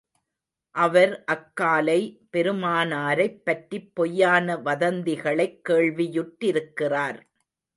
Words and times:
அவர் 0.75 1.11
அக்காலை 1.31 1.97
பெருமானாரைப் 2.31 3.37
பற்றிப் 3.43 3.91
பொய்யான 3.93 4.57
வதந்திகளைக் 4.65 5.61
கேள்வியுற்றிருக்கிறார். 5.69 7.19